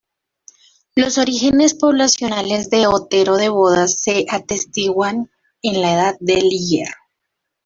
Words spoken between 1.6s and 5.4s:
poblacionales de Otero de Bodas se atestiguan